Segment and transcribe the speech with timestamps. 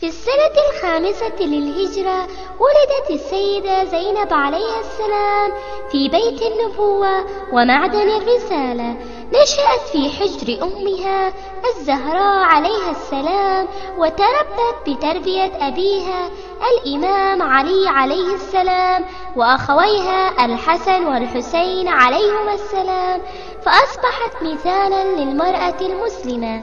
[0.00, 2.26] في السنة الخامسة للهجرة
[2.60, 5.52] ولدت السيدة زينب عليها السلام
[5.90, 8.96] في بيت النبوة ومعدن الرسالة
[9.32, 11.32] نشأت في حجر أمها
[11.76, 13.66] الزهراء عليها السلام
[13.98, 16.30] وتربت بتربية أبيها
[16.72, 19.04] الإمام علي عليه السلام
[19.36, 23.20] وأخويها الحسن والحسين عليهما السلام
[23.62, 26.62] فأصبحت مثالا للمرأة المسلمة.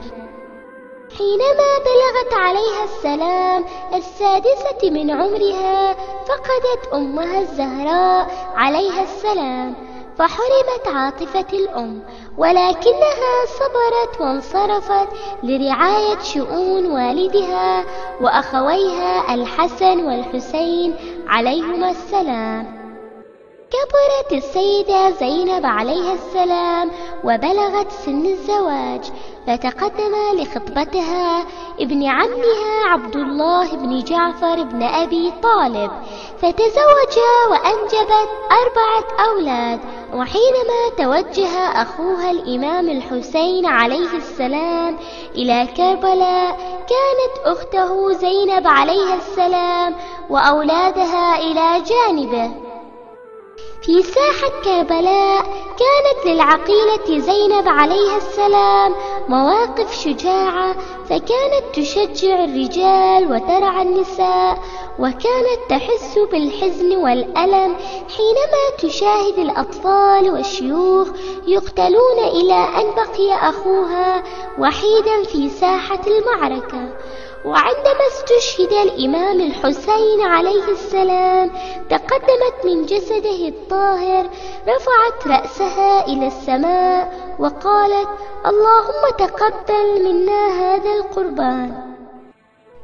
[1.18, 3.64] حينما بلغت عليها السلام
[3.94, 5.94] السادسة من عمرها
[6.28, 9.74] فقدت أمها الزهراء عليها السلام
[10.18, 12.02] فحرمت عاطفة الأم
[12.38, 15.08] ولكنها صبرت وانصرفت
[15.42, 17.84] لرعاية شؤون والدها
[18.20, 20.94] وأخويها الحسن والحسين
[21.28, 22.76] عليهما السلام.
[23.70, 26.90] كبرت السيدة زينب عليها السلام
[27.24, 29.00] وبلغت سن الزواج.
[29.46, 31.46] فتقدم لخطبتها
[31.80, 35.90] ابن عمها عبد الله بن جعفر بن أبي طالب
[36.38, 39.80] فتزوجا وأنجبت أربعة أولاد
[40.14, 44.96] وحينما توجه أخوها الإمام الحسين عليه السلام
[45.34, 46.56] إلى كربلاء
[46.88, 49.94] كانت أخته زينب عليها السلام
[50.30, 52.65] وأولادها إلى جانبه.
[53.86, 58.94] في ساحة كربلاء كانت للعقيلة زينب عليها السلام
[59.28, 64.58] مواقف شجاعة فكانت تشجع الرجال وترعى النساء
[64.98, 67.76] وكانت تحس بالحزن والألم
[68.16, 71.08] حينما تشاهد الأطفال والشيوخ
[71.46, 74.22] يقتلون إلى أن بقي أخوها
[74.58, 76.88] وحيدا في ساحة المعركة.
[77.44, 81.50] وعندما استشهد الإمام الحسين عليه السلام
[81.90, 84.30] تقدمت من جسده الطاهر
[84.68, 88.08] رفعت رأسها إلى السماء وقالت
[88.46, 91.96] اللهم تقبل منا هذا القربان.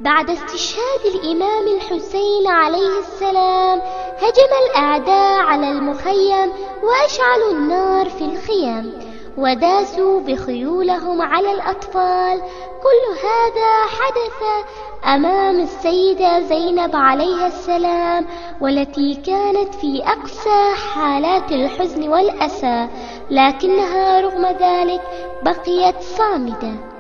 [0.01, 3.79] بعد استشهاد الإمام الحسين عليه السلام
[4.19, 6.53] هجم الأعداء على المخيم
[6.83, 9.12] وأشعلوا النار في الخيام.
[9.39, 12.41] وداسوا بخيولهم على الأطفال.
[12.83, 14.67] كل هذا حدث
[15.05, 18.27] أمام السيدة زينب عليها السلام
[18.61, 22.89] والتي كانت في أقسى حالات الحزن والأسى
[23.31, 25.03] لكنها رغم ذلك
[25.43, 26.92] بقيت صامدة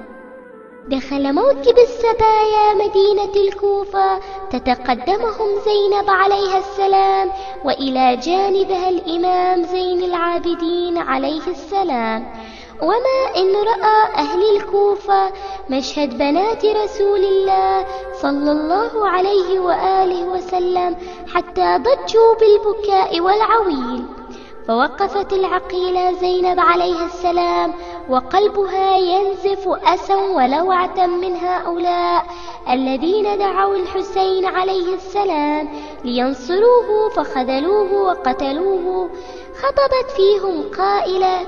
[0.88, 4.19] دخل موكب السبايا مدينة الكوفة.
[4.50, 7.31] تتقدمهم زينب عليها السلام
[7.65, 12.32] وإلى جانبها الإمام زين العابدين عليه السلام.
[12.82, 15.32] وما إن رأى أهل الكوفة
[15.70, 20.97] مشهد بنات رسول الله صلى الله عليه وآله وسلم
[21.34, 24.04] حتى ضجوا بالبكاء والعويل.
[24.69, 27.75] فوقفت العقيلة زينب عليها السلام
[28.08, 32.26] وقلبها ينزف أسا ولوعة من هؤلاء
[32.70, 35.68] الذين دعوا الحسين عليه السلام
[36.04, 39.10] لينصروه فخذلوه وقتلوه
[39.62, 41.40] خطبت فيهم قائلة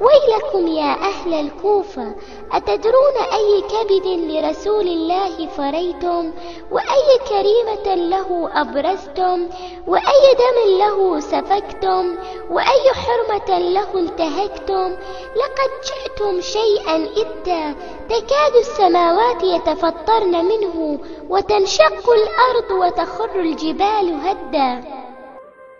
[0.00, 2.14] ويلكم يا أهل الكوفة
[2.52, 6.32] أتدرون أي كبد لرسول الله فريتم؟
[6.70, 9.48] وأي كريمة له أبرزتم؟
[9.86, 12.16] وأي دم له سفكتم؟
[12.50, 14.96] وأي حرمة له انتهكتم؟
[15.36, 17.74] لقد جئتم شيئا إدا
[18.08, 20.98] تكاد السماوات يتفطرن منه
[21.28, 24.84] وتنشق الأرض وتخر الجبال هدا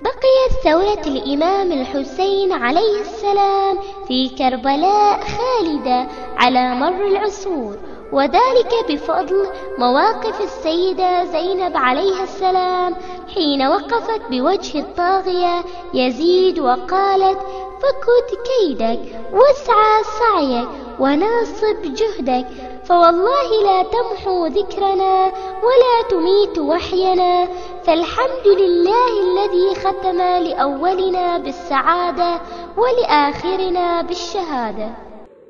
[0.00, 7.76] بقيت ثورة الإمام الحسين عليه السلام في كربلاء خالدة على مر العصور
[8.12, 9.46] وذلك بفضل
[9.78, 12.94] مواقف السيدة زينب عليها السلام
[13.34, 15.64] حين وقفت بوجه الطاغية
[15.94, 17.38] يزيد وقالت
[17.82, 19.00] فكد كيدك
[19.32, 20.68] واسعى سعيك
[21.00, 22.46] وناصب جهدك
[22.88, 25.32] فوالله لا تمحو ذكرنا
[25.66, 27.48] ولا تميت وحينا
[27.84, 32.40] فالحمد لله الذي ختم لأولنا بالسعادة
[32.76, 35.05] ولآخرنا بالشهادة.